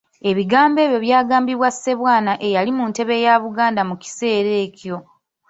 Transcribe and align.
Ebigambo 0.29 0.77
ebyo 0.85 0.99
byagambibwa 1.05 1.69
Ssebwana 1.75 2.33
eyali 2.47 2.71
mu 2.77 2.83
ntebe 2.89 3.15
ya 3.25 3.35
Buganda 3.43 3.81
mu 3.89 3.95
kiseera 4.01 4.51
ekyo. 4.65 4.97